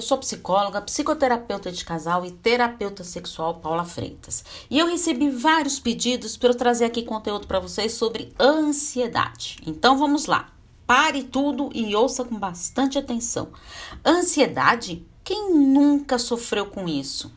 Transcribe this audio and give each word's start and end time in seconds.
Eu 0.00 0.02
sou 0.02 0.16
psicóloga, 0.16 0.80
psicoterapeuta 0.80 1.70
de 1.70 1.84
casal 1.84 2.24
e 2.24 2.30
terapeuta 2.30 3.04
sexual 3.04 3.56
Paula 3.56 3.84
Freitas. 3.84 4.42
E 4.70 4.78
eu 4.78 4.86
recebi 4.86 5.28
vários 5.28 5.78
pedidos 5.78 6.38
para 6.38 6.48
eu 6.48 6.54
trazer 6.54 6.86
aqui 6.86 7.02
conteúdo 7.02 7.46
para 7.46 7.60
vocês 7.60 7.92
sobre 7.92 8.32
ansiedade. 8.40 9.58
Então 9.66 9.98
vamos 9.98 10.24
lá. 10.24 10.48
Pare 10.86 11.24
tudo 11.24 11.68
e 11.74 11.94
ouça 11.94 12.24
com 12.24 12.38
bastante 12.38 12.96
atenção. 12.96 13.48
Ansiedade? 14.02 15.06
Quem 15.22 15.54
nunca 15.54 16.18
sofreu 16.18 16.64
com 16.64 16.88
isso? 16.88 17.30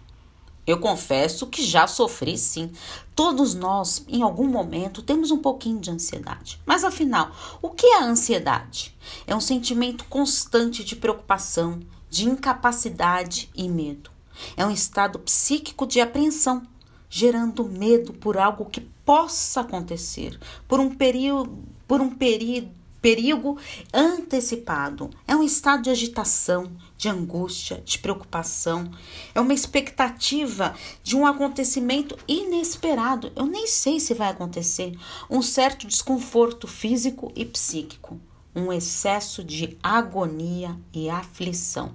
Eu 0.66 0.80
confesso 0.80 1.48
que 1.48 1.61
já 1.61 1.86
sofri 1.86 2.38
sim. 2.38 2.71
Todos 3.14 3.54
nós, 3.54 4.05
em 4.07 4.21
algum 4.21 4.48
momento, 4.48 5.02
temos 5.02 5.32
um 5.32 5.39
pouquinho 5.39 5.82
de 5.82 5.91
ansiedade. 5.91 6.61
Mas 6.66 6.86
afinal, 6.86 7.30
o 7.61 7.70
que 7.71 7.86
é 7.86 8.00
a 8.00 8.05
ansiedade? 8.05 8.95
É 9.27 9.36
um 9.36 9.41
sentimento 9.41 10.05
constante 10.05 10.82
de 10.82 10.95
preocupação, 10.95 11.82
de 12.14 12.30
incapacidade 12.30 13.49
e 13.55 13.67
medo. 13.67 14.12
É 14.55 14.63
um 14.63 14.70
estado 14.70 15.17
psíquico 15.17 15.88
de 15.88 15.99
apreensão, 15.99 16.62
gerando 17.09 17.63
medo 17.66 18.13
por 18.13 18.38
algo 18.38 18.66
que 18.66 18.81
possa 19.04 19.62
acontecer, 19.62 20.40
por 20.68 20.80
um 20.80 20.94
período, 20.94 21.57
por 21.88 22.02
um 22.02 22.12
período 22.12 22.70
perigo 23.02 23.57
antecipado. 23.91 25.09
É 25.27 25.35
um 25.35 25.41
estado 25.41 25.81
de 25.81 25.90
agitação, 25.90 26.71
de 26.95 27.09
angústia, 27.09 27.81
de 27.84 27.98
preocupação. 27.98 28.91
É 29.34 29.41
uma 29.41 29.54
expectativa 29.54 30.76
de 31.02 31.16
um 31.16 31.26
acontecimento 31.26 32.16
inesperado. 32.27 33.32
Eu 33.35 33.48
nem 33.48 33.66
sei 33.66 33.99
se 33.99 34.13
vai 34.13 34.30
acontecer. 34.30 34.95
Um 35.32 35.41
certo 35.41 35.88
desconforto 35.88 36.68
físico 36.68 37.32
e 37.35 37.43
psíquico. 37.43 38.21
Um 38.55 38.71
excesso 38.71 39.43
de 39.43 39.77
agonia 39.81 40.77
e 40.93 41.09
aflição. 41.09 41.93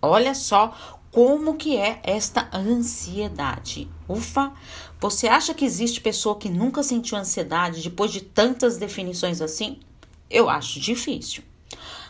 Olha 0.00 0.34
só 0.34 0.74
como 1.10 1.56
que 1.56 1.76
é 1.76 2.00
esta 2.02 2.48
ansiedade. 2.52 3.90
Ufa, 4.08 4.52
você 5.00 5.26
acha 5.26 5.54
que 5.54 5.64
existe 5.64 6.00
pessoa 6.00 6.36
que 6.36 6.48
nunca 6.48 6.82
sentiu 6.82 7.18
ansiedade 7.18 7.82
depois 7.82 8.12
de 8.12 8.20
tantas 8.20 8.76
definições 8.76 9.40
assim? 9.40 9.80
Eu 10.30 10.48
acho 10.48 10.78
difícil. 10.80 11.42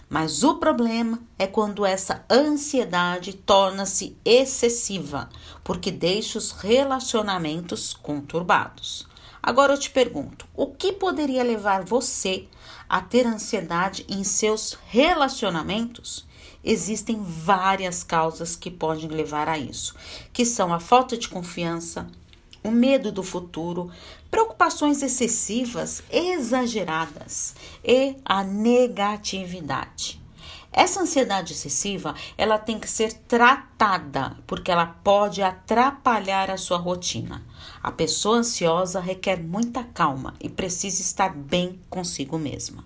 Mas 0.08 0.42
o 0.42 0.54
problema 0.54 1.20
é 1.38 1.46
quando 1.46 1.84
essa 1.84 2.24
ansiedade 2.30 3.34
torna-se 3.34 4.16
excessiva, 4.24 5.28
porque 5.62 5.91
deixa 5.91 6.38
os 6.38 6.50
relacionamentos 6.52 7.92
conturbados. 7.92 9.06
Agora 9.42 9.72
eu 9.72 9.78
te 9.78 9.91
pergunto: 9.91 10.47
o 10.55 10.67
que 10.67 10.92
poderia 10.92 11.42
levar 11.42 11.84
você 11.84 12.47
a 12.89 13.00
ter 13.00 13.27
ansiedade 13.27 14.05
em 14.08 14.25
seus 14.25 14.78
relacionamentos? 14.86 16.27
Existem 16.62 17.22
várias 17.22 18.03
causas 18.03 18.56
que 18.56 18.70
podem 18.70 19.09
levar 19.09 19.48
a 19.48 19.56
isso, 19.59 19.94
que 20.33 20.44
são 20.44 20.72
a 20.75 20.81
falta 20.81 21.16
de 21.16 21.28
confiança, 21.28 22.06
o 22.62 22.70
medo 22.70 23.12
do 23.12 23.22
futuro, 23.22 23.91
preocupações 24.31 25.03
excessivas, 25.03 26.03
exageradas 26.11 27.55
e 27.84 28.16
a 28.25 28.42
negatividade. 28.42 30.20
Essa 30.78 31.00
ansiedade 31.00 31.54
excessiva, 31.54 32.14
ela 32.36 32.56
tem 32.56 32.78
que 32.78 32.88
ser 32.88 33.12
tratada, 33.12 34.36
porque 34.46 34.70
ela 34.70 34.86
pode 34.86 35.42
atrapalhar 35.42 36.52
a 36.52 36.56
sua 36.56 36.78
rotina. 36.78 37.44
A 37.82 37.90
pessoa 37.90 38.36
ansiosa 38.36 39.00
requer 39.00 39.42
muita 39.42 39.82
calma 39.82 40.34
e 40.40 40.48
precisa 40.48 41.02
estar 41.02 41.34
bem 41.34 41.82
consigo 41.90 42.38
mesma. 42.38 42.84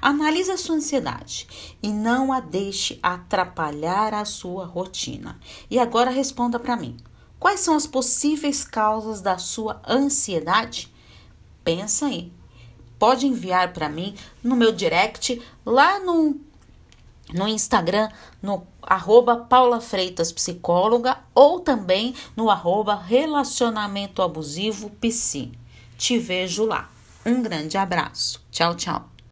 Analise 0.00 0.52
a 0.52 0.56
sua 0.56 0.76
ansiedade 0.76 1.48
e 1.82 1.88
não 1.88 2.32
a 2.32 2.38
deixe 2.38 3.00
atrapalhar 3.02 4.14
a 4.14 4.24
sua 4.24 4.64
rotina. 4.64 5.36
E 5.68 5.80
agora 5.80 6.12
responda 6.12 6.60
para 6.60 6.76
mim. 6.76 6.96
Quais 7.40 7.58
são 7.58 7.74
as 7.74 7.88
possíveis 7.88 8.62
causas 8.62 9.20
da 9.20 9.36
sua 9.36 9.82
ansiedade? 9.84 10.94
Pensa 11.64 12.06
aí. 12.06 12.32
Pode 13.00 13.26
enviar 13.26 13.72
para 13.72 13.88
mim 13.88 14.14
no 14.44 14.54
meu 14.54 14.70
direct 14.70 15.42
lá 15.66 15.98
no, 15.98 16.40
no 17.32 17.46
Instagram, 17.46 18.08
no 18.42 18.66
arroba 18.82 19.36
Paula 19.36 19.80
Freitas 19.80 20.32
Psicóloga 20.32 21.18
ou 21.34 21.60
também 21.60 22.14
no 22.36 22.50
arroba 22.50 22.94
Relacionamento 22.94 24.22
Abusivo 24.22 24.90
Psi. 25.00 25.52
Te 25.96 26.18
vejo 26.18 26.64
lá. 26.64 26.90
Um 27.24 27.42
grande 27.42 27.78
abraço. 27.78 28.44
Tchau, 28.50 28.74
tchau. 28.74 29.11